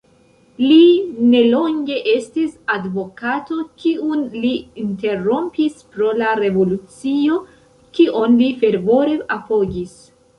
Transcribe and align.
Li 0.61 0.83
nelonge 1.31 1.97
estis 2.13 2.55
advokato, 2.75 3.57
kiun 3.83 4.23
li 4.45 4.53
interrompis 4.85 5.77
pro 5.97 6.09
la 6.21 6.31
revolucio, 6.41 7.37
kion 7.99 8.35
li 8.41 8.49
fervore 8.65 9.15
apogis. 9.37 9.95